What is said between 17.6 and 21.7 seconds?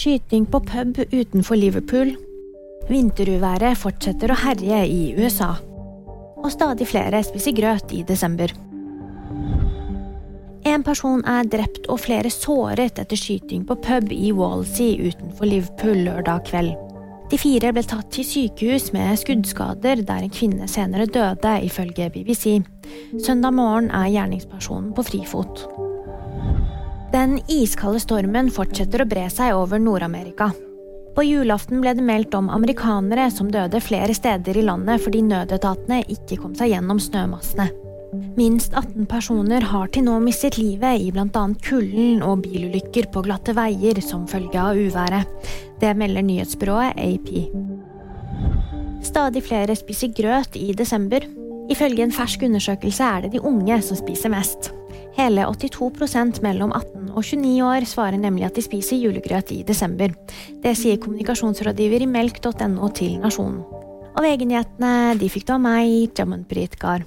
ble tatt til sykehus med skuddskader, der en kvinne senere døde,